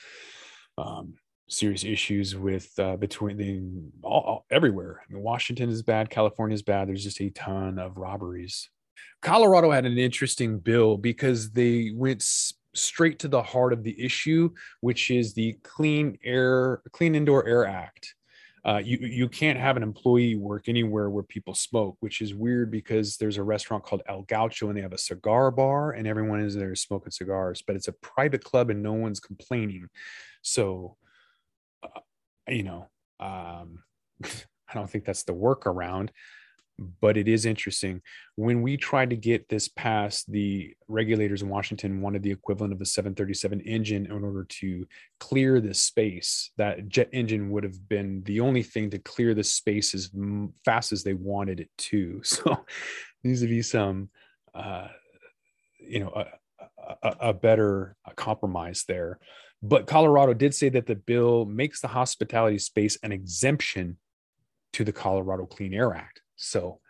um, 0.76 1.14
serious 1.48 1.84
issues 1.84 2.36
with 2.36 2.70
uh, 2.78 2.96
between 2.96 3.36
the 3.36 3.62
all, 4.02 4.20
all, 4.20 4.46
everywhere. 4.50 5.02
I 5.08 5.12
mean, 5.12 5.22
Washington 5.22 5.70
is 5.70 5.82
bad. 5.82 6.10
California 6.10 6.54
is 6.54 6.62
bad. 6.62 6.88
There's 6.88 7.04
just 7.04 7.20
a 7.20 7.30
ton 7.30 7.78
of 7.78 7.96
robberies. 7.96 8.68
Colorado 9.22 9.70
had 9.70 9.86
an 9.86 9.98
interesting 9.98 10.58
bill 10.58 10.96
because 10.96 11.50
they 11.50 11.92
went 11.94 12.22
straight 12.74 13.18
to 13.20 13.28
the 13.28 13.42
heart 13.42 13.72
of 13.72 13.82
the 13.82 14.00
issue, 14.02 14.50
which 14.80 15.10
is 15.10 15.34
the 15.34 15.54
Clean 15.62 16.18
Air, 16.22 16.82
Clean 16.92 17.14
Indoor 17.14 17.46
Air 17.46 17.66
Act. 17.66 18.14
Uh, 18.64 18.78
you 18.84 18.98
you 18.98 19.28
can't 19.28 19.58
have 19.58 19.76
an 19.76 19.82
employee 19.82 20.34
work 20.34 20.68
anywhere 20.68 21.08
where 21.08 21.22
people 21.22 21.54
smoke, 21.54 21.96
which 22.00 22.20
is 22.20 22.34
weird 22.34 22.70
because 22.70 23.16
there's 23.16 23.38
a 23.38 23.42
restaurant 23.42 23.82
called 23.84 24.02
El 24.06 24.22
Gaucho 24.22 24.68
and 24.68 24.76
they 24.76 24.82
have 24.82 24.92
a 24.92 24.98
cigar 24.98 25.50
bar 25.50 25.92
and 25.92 26.06
everyone 26.06 26.40
is 26.40 26.54
there 26.54 26.74
smoking 26.74 27.12
cigars, 27.12 27.62
but 27.66 27.76
it's 27.76 27.88
a 27.88 27.92
private 27.92 28.44
club 28.44 28.68
and 28.68 28.82
no 28.82 28.92
one's 28.92 29.20
complaining. 29.20 29.88
So, 30.42 30.96
you 32.48 32.62
know, 32.62 32.88
um, 33.20 33.82
I 34.24 34.74
don't 34.74 34.88
think 34.88 35.04
that's 35.04 35.24
the 35.24 35.34
workaround 35.34 36.10
but 37.00 37.16
it 37.16 37.26
is 37.26 37.44
interesting. 37.44 38.00
When 38.36 38.62
we 38.62 38.76
tried 38.76 39.10
to 39.10 39.16
get 39.16 39.48
this 39.48 39.68
passed, 39.68 40.30
the 40.30 40.74
regulators 40.86 41.42
in 41.42 41.48
Washington 41.48 42.00
wanted 42.00 42.22
the 42.22 42.30
equivalent 42.30 42.72
of 42.72 42.80
a 42.80 42.84
737 42.84 43.60
engine 43.62 44.06
in 44.06 44.12
order 44.12 44.44
to 44.44 44.86
clear 45.18 45.60
this 45.60 45.82
space. 45.82 46.52
That 46.56 46.88
jet 46.88 47.08
engine 47.12 47.50
would 47.50 47.64
have 47.64 47.88
been 47.88 48.22
the 48.24 48.40
only 48.40 48.62
thing 48.62 48.90
to 48.90 48.98
clear 48.98 49.34
the 49.34 49.44
space 49.44 49.94
as 49.94 50.10
fast 50.64 50.92
as 50.92 51.02
they 51.02 51.14
wanted 51.14 51.60
it 51.60 51.70
to. 51.78 52.22
So, 52.28 52.64
needs 53.24 53.40
to 53.40 53.48
be 53.48 53.62
some, 53.62 54.10
uh, 54.54 54.86
you 55.80 55.98
know, 55.98 56.12
a, 56.14 56.26
a, 57.02 57.16
a 57.30 57.34
better 57.34 57.96
compromise 58.14 58.84
there. 58.86 59.18
But 59.62 59.86
Colorado 59.86 60.34
did 60.34 60.54
say 60.54 60.68
that 60.70 60.86
the 60.86 60.94
bill 60.94 61.44
makes 61.44 61.80
the 61.80 61.88
hospitality 61.88 62.58
space 62.58 62.98
an 63.02 63.12
exemption 63.12 63.98
to 64.74 64.84
the 64.84 64.92
Colorado 64.92 65.46
Clean 65.46 65.74
Air 65.74 65.94
Act. 65.94 66.22
So 66.36 66.80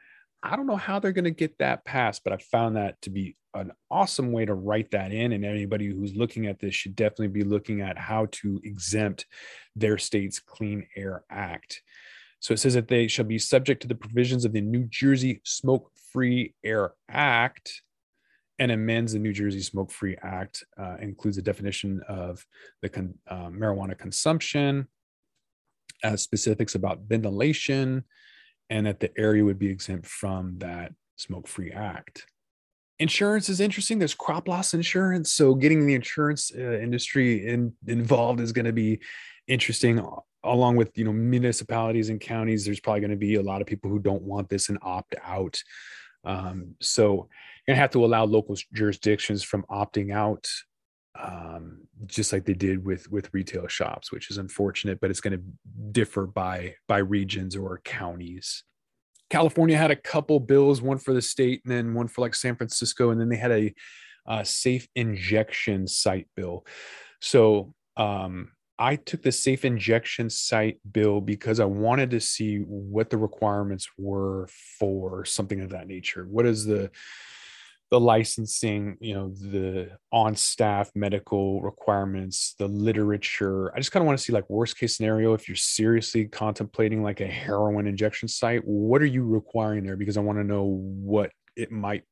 I 0.43 0.55
don't 0.55 0.67
know 0.67 0.77
how 0.77 0.99
they're 0.99 1.13
going 1.13 1.25
to 1.25 1.31
get 1.31 1.59
that 1.59 1.85
passed, 1.85 2.23
but 2.25 2.33
I 2.33 2.37
found 2.37 2.77
that 2.77 3.01
to 3.03 3.11
be 3.11 3.37
an 3.55 3.73
awesome 3.91 4.31
way 4.31 4.45
to 4.45 4.55
write 4.55 4.91
that 4.91 5.13
in. 5.13 5.33
And 5.33 5.45
anybody 5.45 5.87
who's 5.87 6.15
looking 6.15 6.47
at 6.47 6.61
this 6.61 6.75
should 6.75 6.95
definitely 6.95 7.29
be 7.29 7.43
looking 7.43 7.81
at 7.81 7.99
how 7.99 8.27
to 8.33 8.61
exempt 8.63 9.27
their 9.75 9.97
state's 9.99 10.39
Clean 10.39 10.87
Air 10.95 11.25
Act. 11.31 11.83
So 12.41 12.53
it 12.53 12.59
says 12.59 12.75
that 12.75 12.89
they 12.89 13.09
shall 13.09 13.25
be 13.25 13.39
subject 13.39 13.83
to 13.83 13.89
the 13.89 13.95
provisions 13.95 14.45
of 14.45 14.53
the 14.53 14.61
New 14.61 14.85
Jersey 14.85 15.41
Smoke 15.45 15.91
Free 16.13 16.55
Air 16.63 16.93
Act 17.09 17.83
and 18.59 18.73
amends 18.73 19.13
the 19.13 19.19
New 19.19 19.33
Jersey 19.33 19.61
Smoke 19.61 19.91
Free 19.91 20.17
Act, 20.23 20.65
uh, 20.79 20.97
includes 21.01 21.39
a 21.39 21.43
definition 21.43 22.01
of 22.09 22.45
the 22.83 22.89
con- 22.89 23.15
uh, 23.29 23.49
marijuana 23.49 23.97
consumption, 23.97 24.89
uh, 26.05 26.17
specifics 26.17 26.75
about 26.75 27.01
ventilation, 27.07 28.05
and 28.71 28.87
that 28.87 29.01
the 29.01 29.11
area 29.19 29.45
would 29.45 29.59
be 29.59 29.69
exempt 29.69 30.07
from 30.07 30.59
that 30.59 30.93
smoke 31.17 31.49
free 31.49 31.71
act. 31.73 32.27
Insurance 32.99 33.49
is 33.49 33.61
interesting. 33.61 33.99
There's 33.99 34.15
crop 34.15 34.49
loss 34.49 34.75
insurance. 34.75 35.33
So 35.33 35.55
getting 35.55 35.87
the 35.87 35.95
insurance 35.95 36.53
uh, 36.55 36.79
industry 36.81 37.47
in, 37.47 37.73
involved 37.87 38.41
is 38.41 38.53
going 38.53 38.65
to 38.65 38.73
be 38.73 39.01
interesting 39.47 40.05
along 40.45 40.77
with 40.77 40.97
you 40.97 41.05
know 41.05 41.13
municipalities 41.13 42.11
and 42.11 42.21
counties 42.21 42.65
there's 42.65 42.81
probably 42.81 43.01
going 43.01 43.11
to 43.11 43.17
be 43.17 43.37
a 43.37 43.43
lot 43.43 43.61
of 43.61 43.67
people 43.67 43.91
who 43.91 43.99
don't 43.99 44.23
want 44.23 44.49
this 44.49 44.69
and 44.69 44.79
opt 44.83 45.15
out 45.25 45.61
um, 46.25 46.75
so 46.81 47.29
going 47.69 47.77
to 47.77 47.81
have 47.81 47.91
to 47.91 48.05
allow 48.05 48.25
local 48.25 48.57
jurisdictions 48.73 49.45
from 49.45 49.65
opting 49.71 50.13
out 50.13 50.49
um, 51.21 51.81
just 52.07 52.33
like 52.33 52.45
they 52.45 52.55
did 52.55 52.85
with 52.85 53.11
with 53.11 53.33
retail 53.35 53.67
shops, 53.67 54.13
which 54.13 54.31
is 54.31 54.39
unfortunate, 54.39 55.01
but 55.01 55.11
it's 55.11 55.21
going 55.21 55.37
to 55.37 55.43
differ 55.93 56.27
by 56.27 56.75
by 56.87 56.99
regions 56.99 57.57
or 57.57 57.81
counties. 57.85 58.65
California 59.29 59.77
had 59.77 59.91
a 59.91 59.97
couple 59.97 60.41
bills, 60.41 60.81
one 60.81 60.99
for 60.99 61.13
the 61.13 61.21
state 61.21 61.61
and 61.65 61.73
then 61.73 61.93
one 61.93 62.09
for 62.09 62.23
like 62.23 62.35
San 62.35 62.57
Francisco, 62.57 63.11
and 63.11 63.21
then 63.21 63.29
they 63.29 63.37
had 63.37 63.51
a, 63.51 63.75
a 64.27 64.45
safe 64.45 64.89
injection 64.95 65.87
site 65.87 66.29
bill. 66.35 66.65
So 67.21 67.75
um, 67.97 68.53
I 68.79 68.97
took 68.97 69.23
the 69.23 69.33
safe 69.33 69.65
injection 69.65 70.31
site 70.31 70.79
bill 70.91 71.21
because 71.21 71.61
I 71.61 71.67
wanted 71.67 72.11
to 72.11 72.21
see 72.21 72.59
what 72.59 73.11
the 73.11 73.19
requirements 73.19 73.89
were 73.99 74.49
for 74.79 75.25
something 75.25 75.61
of 75.61 75.71
that 75.71 75.89
nature. 75.89 76.27
What 76.31 76.47
is 76.47 76.65
the 76.65 76.91
the 77.91 77.99
licensing, 77.99 78.97
you 79.01 79.15
know, 79.15 79.31
the 79.31 79.91
on 80.13 80.37
staff 80.37 80.91
medical 80.95 81.63
requirements, 81.63 82.55
the 82.59 82.69
literature. 82.69 83.75
I 83.75 83.79
just 83.79 83.93
kind 83.93 84.03
of 84.03 84.07
want 84.07 84.19
to 84.19 84.25
see 84.25 84.33
like 84.33 84.49
worst 84.51 84.79
case 84.79 84.97
scenario 84.97 85.33
if 85.33 85.49
you're 85.49 85.57
seriously 85.57 86.27
contemplating 86.27 87.03
like 87.03 87.21
a 87.21 87.27
heroin 87.27 87.87
injection 87.87 88.29
site, 88.29 88.63
what 88.65 89.01
are 89.01 89.07
you 89.07 89.25
requiring 89.25 89.85
there 89.85 89.97
because 89.97 90.17
I 90.17 90.21
want 90.21 90.39
to 90.39 90.45
know 90.45 90.65
what 90.65 91.31
it 91.57 91.73
might 91.73 92.05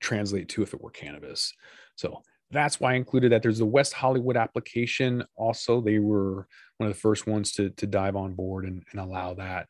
translate 0.00 0.48
to 0.50 0.62
if 0.62 0.74
it 0.74 0.80
were 0.80 0.90
cannabis. 0.90 1.52
So 1.94 2.22
that's 2.50 2.80
why 2.80 2.92
I 2.92 2.96
included 2.96 3.30
that. 3.30 3.42
There's 3.42 3.58
the 3.58 3.66
West 3.66 3.92
Hollywood 3.92 4.36
application. 4.36 5.24
Also, 5.36 5.80
they 5.80 5.98
were 5.98 6.48
one 6.78 6.88
of 6.88 6.94
the 6.94 7.00
first 7.00 7.26
ones 7.26 7.52
to, 7.52 7.70
to 7.70 7.86
dive 7.86 8.16
on 8.16 8.34
board 8.34 8.64
and, 8.64 8.82
and 8.90 9.00
allow 9.00 9.34
that. 9.34 9.68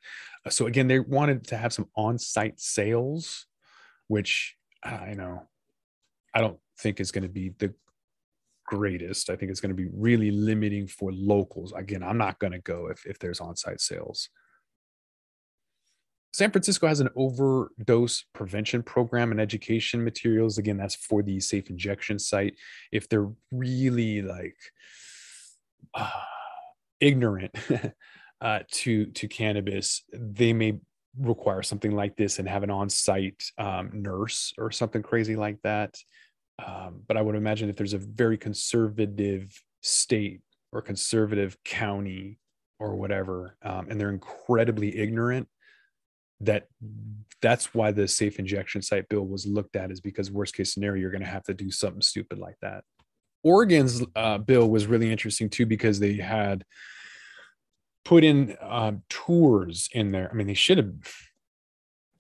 So 0.49 0.67
again, 0.67 0.89
they 0.89 1.01
wanted 1.01 1.47
to 1.49 1.57
have 1.57 1.73
some 1.73 1.89
on-site 1.95 2.59
sales, 2.59 3.47
which 4.09 4.57
I 4.83 5.13
know 5.13 5.43
I 6.35 6.41
don't 6.41 6.59
think 6.79 7.01
is 7.01 7.13
going 7.13 7.23
to 7.23 7.29
be 7.29 7.51
the 7.59 7.75
greatest. 8.67 9.31
I 9.31 9.37
think 9.37 9.51
it's 9.51 9.61
going 9.61 9.75
to 9.75 9.83
be 9.83 9.89
really 9.93 10.31
limiting 10.31 10.87
for 10.87 11.11
locals. 11.13 11.73
Again, 11.73 12.03
I'm 12.03 12.19
not 12.19 12.39
going 12.39 12.53
to 12.53 12.61
go 12.61 12.89
if, 12.89 13.05
if 13.07 13.19
there's 13.19 13.41
on-site 13.41 13.81
sales. 13.81 14.29
San 16.33 16.53
Francisco 16.53 16.87
has 16.87 17.01
an 17.01 17.09
overdose 17.17 18.25
prevention 18.33 18.83
program 18.83 19.33
and 19.33 19.41
education 19.41 20.05
materials. 20.05 20.59
Again, 20.59 20.77
that's 20.77 20.95
for 20.95 21.23
the 21.23 21.41
safe 21.41 21.69
injection 21.71 22.19
site. 22.19 22.55
If 22.93 23.09
they're 23.09 23.31
really 23.51 24.23
like 24.23 24.57
uh, 25.95 26.11
ignorant 27.01 27.53
uh, 28.41 28.61
to 28.71 29.07
to 29.07 29.29
cannabis, 29.29 30.05
they 30.13 30.53
may 30.53 30.79
require 31.19 31.63
something 31.63 31.95
like 31.95 32.17
this 32.17 32.39
and 32.39 32.49
have 32.49 32.63
an 32.63 32.71
on-site 32.71 33.43
um, 33.59 33.91
nurse 33.93 34.53
or 34.59 34.71
something 34.71 35.03
crazy 35.03 35.37
like 35.37 35.61
that. 35.63 35.95
Um, 36.65 37.03
but 37.07 37.17
I 37.17 37.23
would 37.23 37.35
imagine 37.35 37.69
if 37.69 37.77
there's 37.77 37.95
a 37.95 37.99
very 37.99 38.37
conservative 38.37 39.51
state 39.81 40.41
or 40.73 40.83
conservative 40.83 41.57
county 41.65 42.39
or 42.79 42.97
whatever, 42.97 43.57
um, 43.63 43.89
and 43.89 44.01
they're 44.01 44.11
incredibly 44.11 44.97
ignorant, 44.99 45.49
that 46.41 46.69
that's 47.43 47.75
why 47.75 47.93
the 47.93 48.09
safe 48.09 48.39
injection 48.39 48.83
site 48.83 49.09
bill 49.09 49.27
was 49.27 49.47
looked 49.47 49.77
at 49.77 49.91
is 49.91 50.01
because 50.01 50.31
worst 50.31 50.55
case 50.55 50.73
scenario 50.73 51.01
you're 51.01 51.11
going 51.11 51.23
to 51.23 51.29
have 51.29 51.45
to 51.45 51.55
do 51.55 51.71
something 51.71 52.01
stupid 52.01 52.39
like 52.39 52.57
that. 52.63 52.85
Oregon's 53.43 54.03
uh, 54.17 54.39
bill 54.39 54.69
was 54.69 54.87
really 54.87 55.11
interesting 55.11 55.49
too 55.49 55.67
because 55.67 55.99
they 55.99 56.15
had 56.15 56.65
put 58.05 58.25
in 58.25 58.57
uh, 58.61 58.93
tours 59.09 59.89
in 59.93 60.13
there. 60.13 60.31
I 60.31 60.35
mean, 60.35 60.47
they 60.47 60.55
should 60.55 60.79
have 60.79 60.95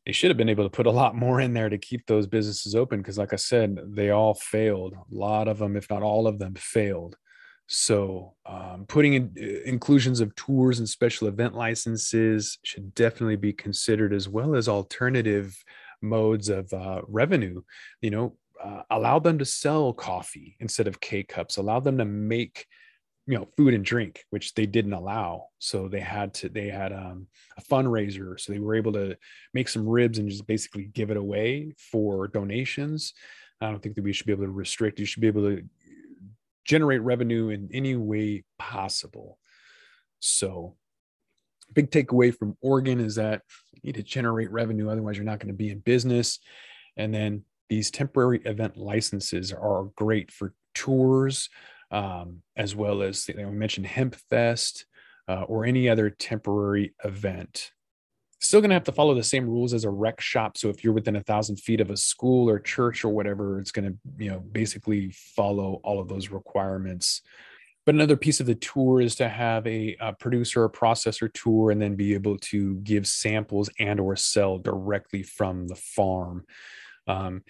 they 0.07 0.13
should 0.13 0.31
have 0.31 0.37
been 0.37 0.49
able 0.49 0.65
to 0.65 0.71
put 0.71 0.87
a 0.87 0.91
lot 0.91 1.15
more 1.15 1.41
in 1.41 1.53
there 1.53 1.69
to 1.69 1.79
keep 1.79 2.07
those 2.07 2.27
businesses 2.27 2.75
open 2.75 3.01
because, 3.01 3.19
like 3.19 3.33
I 3.33 3.37
said, 3.37 3.79
they 3.87 4.11
all 4.11 4.35
failed. 4.35 4.95
A 4.95 5.15
lot 5.15 5.47
of 5.47 5.59
them, 5.59 5.77
if 5.77 5.91
not 5.91 6.03
all 6.03 6.27
of 6.27 6.39
them, 6.39 6.55
failed. 6.55 7.17
So, 7.67 8.35
um, 8.47 8.87
putting 8.89 9.15
in 9.15 9.35
uh, 9.41 9.69
inclusions 9.69 10.21
of 10.21 10.35
tours 10.35 10.79
and 10.79 10.89
special 10.89 11.29
event 11.29 11.55
licenses 11.55 12.59
should 12.65 12.95
definitely 12.95 13.37
be 13.37 13.53
considered, 13.53 14.13
as 14.13 14.29
well 14.29 14.57
as 14.57 14.69
alternative 14.69 15.57
modes 16.03 16.49
of 16.49 16.73
uh, 16.73 17.03
revenue. 17.07 17.63
You 18.01 18.11
know, 18.11 18.37
uh, 18.63 18.83
allow 18.91 19.19
them 19.19 19.39
to 19.39 19.45
sell 19.45 19.93
coffee 19.93 20.57
instead 20.61 20.89
of 20.89 21.01
K 21.01 21.23
cups. 21.23 21.59
Allow 21.59 21.81
them 21.81 21.99
to 21.99 22.05
make 22.05 22.67
you 23.27 23.37
know 23.37 23.49
food 23.57 23.75
and 23.75 23.85
drink 23.85 24.25
which 24.31 24.55
they 24.55 24.67
didn't 24.67 24.93
allow. 24.93 25.47
So 25.59 25.89
they 25.89 26.01
had 26.01 26.35
to 26.35 26.49
they 26.49 26.69
had 26.69 26.93
um, 26.93 27.27
a 27.57 27.63
fundraiser. 27.63 28.39
So 28.39 28.53
they 28.53 28.59
were 28.59 28.75
able 28.75 28.93
to 28.95 29.17
make 29.55 29.69
some 29.69 29.89
ribs 29.89 30.19
and 30.19 30.31
just 30.31 30.47
basically 30.47 30.85
give 30.85 31.11
it 31.11 31.17
away 31.17 31.75
for 31.79 32.29
donations. 32.29 33.13
I 33.61 33.71
don't 33.71 33.83
think 33.83 33.95
that 33.97 34.05
we 34.05 34.13
should 34.13 34.27
be 34.27 34.33
able 34.33 34.45
to 34.45 34.51
restrict. 34.51 34.99
You 34.99 35.07
should 35.07 35.21
be 35.21 35.27
able 35.27 35.43
to 35.43 35.63
generate 36.65 37.03
revenue 37.03 37.51
in 37.51 37.69
any 37.73 37.97
way 37.97 38.45
possible. 38.59 39.39
So 40.21 40.77
big 41.73 41.91
takeaway 41.91 42.35
from 42.35 42.57
oregon 42.61 43.01
is 43.01 43.15
that 43.17 43.43
you 43.73 43.81
need 43.85 43.95
to 43.95 44.03
generate 44.03 44.51
revenue 44.51 44.89
otherwise 44.89 45.17
you're 45.17 45.25
not 45.25 45.39
going 45.39 45.49
to 45.49 45.55
be 45.55 45.71
in 45.71 45.79
business. 45.81 46.39
And 46.97 47.15
then 47.15 47.45
these 47.69 47.91
temporary 47.91 48.41
event 48.45 48.77
licenses 48.77 49.53
are 49.53 49.91
great 49.97 50.31
for 50.31 50.55
tours 50.75 51.49
um, 51.91 52.43
as 52.57 52.75
well 52.75 53.03
as 53.03 53.29
you 53.29 53.35
know, 53.35 53.49
we 53.49 53.57
mentioned 53.57 53.87
Hemp 53.87 54.15
Fest. 54.31 54.87
uh, 55.31 55.43
or 55.43 55.65
any 55.65 55.89
other 55.89 56.11
temporary 56.11 56.93
event. 57.05 57.71
Still 58.41 58.61
going 58.61 58.71
to 58.71 58.75
have 58.75 58.85
to 58.85 58.93
follow 58.93 59.15
the 59.15 59.23
same 59.23 59.47
rules 59.47 59.73
as 59.73 59.85
a 59.85 59.91
rec 59.91 60.21
shop. 60.21 60.57
So 60.57 60.71
if 60.71 60.83
you're 60.83 60.93
within 60.93 61.15
a 61.15 61.23
thousand 61.23 61.59
feet 61.59 61.81
of 61.81 61.91
a 61.91 61.97
school 61.97 62.49
or 62.49 62.59
church 62.59 63.05
or 63.05 63.11
whatever, 63.11 63.61
it's 63.61 63.71
going 63.71 63.93
to, 63.93 63.99
you 64.19 64.31
know, 64.31 64.41
basically 64.41 65.13
follow 65.13 65.81
all 65.85 66.01
of 66.01 66.09
those 66.09 66.31
requirements. 66.31 67.23
But 67.87 67.95
another 67.95 68.17
piece 68.17 68.41
of 68.41 68.47
the 68.47 68.57
tour 68.57 69.01
is 69.01 69.15
to 69.17 69.29
have 69.29 69.67
a, 69.69 69.97
a 70.01 70.15
producer 70.15 70.65
or 70.65 70.71
processor 70.71 71.33
tour 71.33 71.71
and 71.71 71.81
then 71.81 71.95
be 71.95 72.15
able 72.15 72.39
to 72.39 72.77
give 72.77 73.07
samples 73.07 73.71
and 73.79 74.01
or 74.01 74.17
sell 74.17 74.59
directly 74.59 75.23
from 75.23 75.69
the 75.69 75.77
farm. 75.77 76.45
Um, 77.07 77.43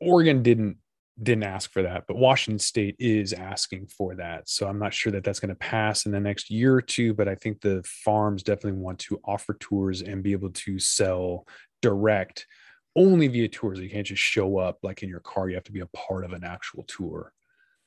Oregon 0.00 0.42
didn't 0.42 0.76
didn't 1.22 1.44
ask 1.44 1.72
for 1.72 1.82
that, 1.82 2.04
but 2.06 2.16
Washington 2.16 2.58
State 2.58 2.96
is 2.98 3.32
asking 3.32 3.86
for 3.88 4.14
that. 4.16 4.48
So 4.48 4.68
I'm 4.68 4.78
not 4.78 4.94
sure 4.94 5.12
that 5.12 5.24
that's 5.24 5.40
going 5.40 5.48
to 5.48 5.54
pass 5.56 6.06
in 6.06 6.12
the 6.12 6.20
next 6.20 6.50
year 6.50 6.74
or 6.74 6.82
two, 6.82 7.14
but 7.14 7.28
I 7.28 7.34
think 7.34 7.60
the 7.60 7.82
farms 7.84 8.42
definitely 8.42 8.80
want 8.80 9.00
to 9.00 9.20
offer 9.24 9.54
tours 9.58 10.02
and 10.02 10.22
be 10.22 10.32
able 10.32 10.50
to 10.50 10.78
sell 10.78 11.46
direct 11.82 12.46
only 12.94 13.28
via 13.28 13.48
tours. 13.48 13.80
You 13.80 13.90
can't 13.90 14.06
just 14.06 14.22
show 14.22 14.58
up 14.58 14.78
like 14.82 15.02
in 15.02 15.08
your 15.08 15.20
car, 15.20 15.48
you 15.48 15.54
have 15.56 15.64
to 15.64 15.72
be 15.72 15.80
a 15.80 15.86
part 15.86 16.24
of 16.24 16.32
an 16.32 16.44
actual 16.44 16.84
tour. 16.84 17.32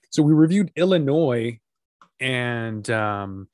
So 0.10 0.24
we 0.24 0.34
reviewed 0.34 0.72
Illinois 0.76 1.60
and 2.20 2.88
um, 2.90 3.48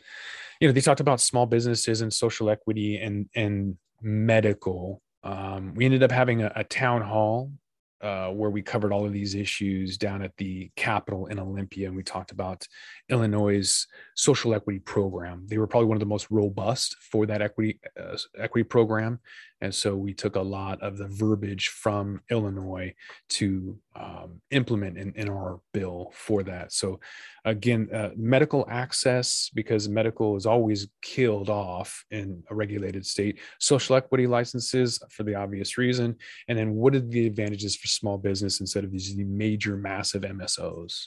you 0.59 0.67
know 0.67 0.73
they 0.73 0.81
talked 0.81 0.99
about 0.99 1.21
small 1.21 1.45
businesses 1.45 2.01
and 2.01 2.13
social 2.13 2.49
equity 2.49 2.97
and 2.97 3.29
and 3.35 3.77
medical 4.01 5.01
um, 5.23 5.73
we 5.73 5.85
ended 5.85 6.03
up 6.03 6.11
having 6.11 6.43
a, 6.43 6.51
a 6.55 6.63
town 6.63 7.01
hall 7.01 7.51
uh, 8.01 8.29
where 8.29 8.49
we 8.49 8.61
covered 8.61 8.91
all 8.91 9.05
of 9.05 9.13
these 9.13 9.35
issues 9.35 9.97
down 9.97 10.21
at 10.21 10.35
the 10.37 10.69
Capitol 10.75 11.27
in 11.27 11.39
Olympia, 11.39 11.87
and 11.87 11.95
we 11.95 12.03
talked 12.03 12.31
about 12.31 12.67
Illinois' 13.09 13.87
social 14.15 14.53
equity 14.53 14.79
program. 14.79 15.45
They 15.47 15.57
were 15.57 15.67
probably 15.67 15.87
one 15.87 15.97
of 15.97 16.01
the 16.01 16.05
most 16.05 16.27
robust 16.29 16.95
for 16.99 17.25
that 17.25 17.41
equity 17.41 17.79
uh, 17.99 18.17
equity 18.37 18.63
program, 18.63 19.19
and 19.61 19.73
so 19.73 19.95
we 19.95 20.13
took 20.13 20.35
a 20.35 20.41
lot 20.41 20.81
of 20.81 20.97
the 20.97 21.07
verbiage 21.07 21.69
from 21.69 22.21
Illinois 22.29 22.93
to 23.29 23.77
um, 23.95 24.41
implement 24.51 24.97
in, 24.97 25.13
in 25.15 25.29
our 25.29 25.59
bill 25.73 26.11
for 26.13 26.43
that. 26.43 26.71
So, 26.71 26.99
again, 27.43 27.89
uh, 27.91 28.09
medical 28.15 28.67
access 28.69 29.49
because 29.53 29.89
medical 29.89 30.35
is 30.35 30.45
always 30.45 30.87
killed 31.01 31.49
off 31.49 32.05
in 32.11 32.43
a 32.51 32.55
regulated 32.55 33.05
state. 33.05 33.39
Social 33.59 33.95
equity 33.95 34.27
licenses 34.27 35.01
for 35.09 35.23
the 35.23 35.35
obvious 35.35 35.77
reason, 35.77 36.15
and 36.47 36.57
then 36.57 36.73
what 36.73 36.93
are 36.93 36.99
the 36.99 37.25
advantages 37.25 37.75
for 37.75 37.87
small 37.87 38.17
business 38.17 38.59
instead 38.59 38.83
of 38.83 38.91
these 38.91 39.15
major, 39.17 39.75
massive 39.75 40.21
MSOs? 40.21 41.05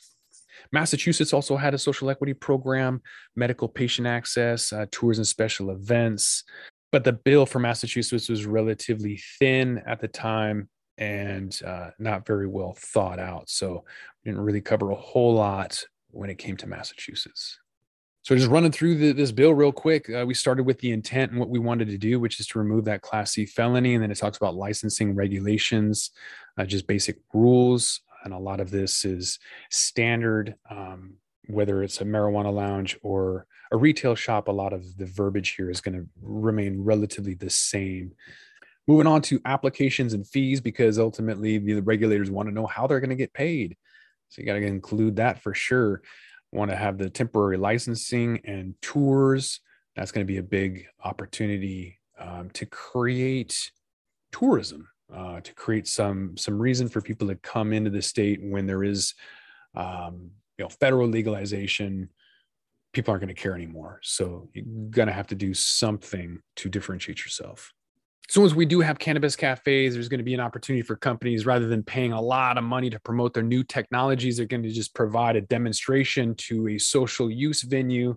Massachusetts 0.73 1.33
also 1.33 1.57
had 1.57 1.75
a 1.75 1.79
social 1.79 2.11
equity 2.11 2.35
program, 2.35 3.01
medical 3.37 3.69
patient 3.69 4.07
access, 4.07 4.73
uh, 4.73 4.87
tours 4.91 5.19
and 5.19 5.27
special 5.27 5.71
events. 5.71 6.45
But 6.93 7.05
the 7.05 7.13
bill 7.13 7.47
for 7.47 7.59
Massachusetts 7.59 8.29
was 8.29 8.47
relatively 8.47 9.21
thin 9.39 9.83
at 9.87 10.01
the 10.01 10.09
time 10.09 10.69
and 10.99 11.59
uh, 11.67 11.91
not 11.99 12.27
very 12.27 12.47
well 12.47 12.75
thought 12.77 13.19
out. 13.19 13.49
So 13.49 13.85
we 14.25 14.31
didn't 14.31 14.45
really 14.45 14.61
cover 14.61 14.91
a 14.91 14.97
whole 14.97 15.35
lot 15.35 15.83
when 16.11 16.31
it 16.31 16.39
came 16.39 16.57
to 16.59 16.67
Massachusetts. 16.67 17.59
So 18.23 18.37
just 18.37 18.51
running 18.51 18.71
through 18.71 18.97
the, 18.97 19.13
this 19.13 19.33
bill 19.33 19.55
real 19.55 19.73
quick, 19.73 20.11
uh, 20.11 20.25
we 20.27 20.35
started 20.35 20.65
with 20.65 20.79
the 20.81 20.93
intent 20.93 21.31
and 21.31 21.41
what 21.41 21.49
we 21.49 21.59
wanted 21.59 21.89
to 21.89 21.97
do, 21.97 22.21
which 22.21 22.39
is 22.39 22.47
to 22.49 22.59
remove 22.59 22.85
that 22.85 23.01
Class 23.01 23.33
C 23.33 23.47
felony, 23.47 23.95
and 23.95 24.03
then 24.03 24.11
it 24.11 24.19
talks 24.19 24.37
about 24.37 24.57
licensing 24.57 25.15
regulations, 25.15 26.11
uh, 26.59 26.67
just 26.67 26.87
basic 26.87 27.17
rules, 27.33 28.03
and 28.25 28.35
a 28.35 28.39
lot 28.39 28.61
of 28.61 28.71
this 28.71 29.07
is 29.07 29.39
standard, 29.71 30.55
um, 30.71 31.15
whether 31.53 31.83
it's 31.83 32.01
a 32.01 32.05
marijuana 32.05 32.53
lounge 32.53 32.99
or 33.03 33.47
a 33.73 33.77
retail 33.77 34.15
shop. 34.15 34.49
A 34.49 34.53
lot 34.53 34.73
of 34.73 34.97
the 34.97 35.07
verbiage 35.07 35.55
here 35.57 35.71
is 35.71 35.81
going 35.81 35.95
to 35.95 36.07
remain 36.21 36.83
relatively 36.83 37.35
the 37.35 37.51
same. 37.51 38.13
Moving 38.87 39.07
on 39.07 39.23
to 39.23 39.41
applications 39.45 40.15
and 40.15 40.27
fees, 40.27 40.61
because 40.61 40.99
ultimately 40.99 41.59
the 41.59 41.81
regulators 41.81 42.31
want 42.31 42.49
to 42.49 42.55
know 42.55 42.67
how 42.67 42.87
they're 42.87 43.01
going 43.01 43.11
to 43.11 43.17
get 43.17 43.33
paid. 43.33 43.77
So 44.29 44.41
you 44.41 44.47
got 44.47 44.55
to 44.55 44.63
include 44.63 45.17
that 45.17 45.43
for 45.43 45.55
sure. 45.55 46.03
Want 46.53 46.71
to 46.71 46.77
have 46.77 46.99
the 46.99 47.11
temporary 47.11 47.57
licensing 47.57 48.41
and 48.45 48.75
tours. 48.83 49.61
That's 49.95 50.13
going 50.13 50.27
to 50.27 50.33
be 50.33 50.39
a 50.39 50.43
big 50.43 50.87
opportunity 51.05 51.99
um, 52.19 52.51
to 52.51 52.67
create 52.67 53.71
tourism 54.33 54.89
uh, 55.15 55.41
to 55.41 55.55
create 55.55 55.87
some 55.87 56.37
some 56.37 56.59
reason 56.59 56.89
for 56.89 57.01
people 57.01 57.29
to 57.29 57.35
come 57.37 57.73
into 57.73 57.91
the 57.91 58.03
state 58.03 58.41
when 58.43 58.67
there 58.67 58.85
is 58.85 59.15
um, 59.75 60.31
you 60.61 60.67
know 60.67 60.69
federal 60.69 61.09
legalization 61.09 62.11
people 62.93 63.13
aren't 63.13 63.23
going 63.23 63.35
to 63.35 63.41
care 63.41 63.55
anymore. 63.55 64.01
So 64.03 64.51
you're 64.53 64.65
going 64.91 65.07
to 65.07 65.15
have 65.15 65.29
to 65.29 65.37
do 65.37 65.55
something 65.55 66.41
to 66.57 66.69
differentiate 66.69 67.21
yourself. 67.21 67.73
As 68.29 68.35
soon 68.35 68.45
as 68.45 68.55
we 68.55 68.67
do 68.67 68.81
have 68.81 68.99
cannabis 68.99 69.37
cafes 69.37 69.95
there's 69.95 70.09
going 70.09 70.19
to 70.19 70.25
be 70.25 70.35
an 70.35 70.41
opportunity 70.41 70.83
for 70.83 70.97
companies 70.97 71.47
rather 71.47 71.67
than 71.67 71.83
paying 71.83 72.13
a 72.13 72.21
lot 72.21 72.59
of 72.59 72.65
money 72.65 72.91
to 72.91 73.01
promote 73.01 73.33
their 73.33 73.43
new 73.43 73.65
technologies 73.65 74.37
they're 74.37 74.47
going 74.47 74.63
to 74.63 74.71
just 74.71 74.95
provide 74.95 75.35
a 75.35 75.41
demonstration 75.41 76.35
to 76.35 76.69
a 76.69 76.79
social 76.79 77.31
use 77.31 77.63
venue 77.63 78.15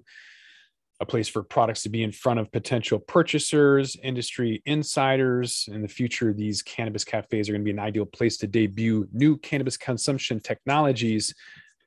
a 1.00 1.06
place 1.06 1.28
for 1.28 1.44
products 1.44 1.84
to 1.84 1.90
be 1.90 2.04
in 2.04 2.12
front 2.12 2.40
of 2.40 2.52
potential 2.52 3.00
purchasers, 3.00 3.96
industry 4.04 4.62
insiders. 4.66 5.68
In 5.72 5.82
the 5.82 5.88
future, 5.88 6.34
these 6.34 6.62
cannabis 6.62 7.04
cafes 7.04 7.50
are 7.50 7.52
going 7.52 7.62
to 7.62 7.66
be 7.66 7.72
an 7.72 7.80
ideal 7.80 8.06
place 8.06 8.38
to 8.38 8.48
debut 8.48 9.08
new 9.12 9.38
cannabis 9.38 9.76
consumption 9.76 10.40
technologies 10.40 11.34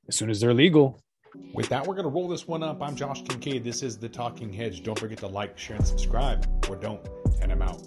as 0.08 0.16
soon 0.16 0.30
as 0.30 0.40
they're 0.40 0.54
legal. 0.54 1.00
With 1.52 1.68
that, 1.68 1.86
we're 1.86 1.94
going 1.94 2.04
to 2.04 2.10
roll 2.10 2.28
this 2.28 2.46
one 2.48 2.62
up. 2.62 2.80
I'm 2.80 2.96
Josh 2.96 3.22
Kincaid. 3.22 3.64
This 3.64 3.82
is 3.82 3.98
The 3.98 4.08
Talking 4.08 4.52
Hedge. 4.52 4.82
Don't 4.82 4.98
forget 4.98 5.18
to 5.18 5.26
like, 5.26 5.58
share, 5.58 5.76
and 5.76 5.86
subscribe, 5.86 6.46
or 6.68 6.76
don't, 6.76 7.00
and 7.42 7.52
I'm 7.52 7.62
out. 7.62 7.84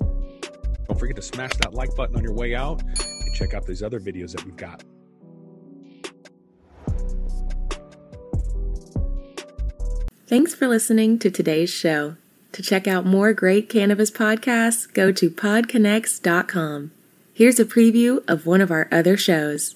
Don't 0.87 0.99
forget 0.99 1.15
to 1.15 1.21
smash 1.21 1.51
that 1.61 1.73
like 1.73 1.95
button 1.95 2.15
on 2.15 2.23
your 2.23 2.33
way 2.33 2.55
out 2.55 2.81
and 2.83 3.35
check 3.35 3.53
out 3.53 3.65
these 3.65 3.81
other 3.81 3.99
videos 3.99 4.31
that 4.33 4.45
we've 4.45 4.57
got. 4.57 4.83
Thanks 10.27 10.53
for 10.53 10.67
listening 10.67 11.17
to 11.19 11.31
today's 11.31 11.71
show. 11.71 12.15
To 12.51 12.61
check 12.61 12.87
out 12.87 13.05
more 13.05 13.33
great 13.33 13.69
cannabis 13.69 14.11
podcasts, 14.11 14.91
go 14.91 15.11
to 15.11 15.29
podconnects.com. 15.29 16.91
Here's 17.33 17.59
a 17.59 17.65
preview 17.65 18.23
of 18.27 18.45
one 18.45 18.61
of 18.61 18.69
our 18.69 18.87
other 18.91 19.17
shows. 19.17 19.75